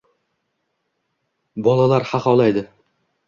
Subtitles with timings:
[1.67, 2.67] Bolalar xaxolaydi.